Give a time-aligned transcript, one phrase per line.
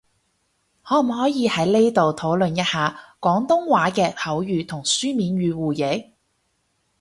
[0.81, 6.13] 可唔可以喺呢度討論一下，廣東話嘅口語同書面語互譯？